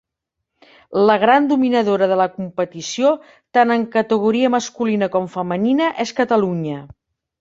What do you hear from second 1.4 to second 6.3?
dominadora de la competició, tant en categoria masculina com femenina, és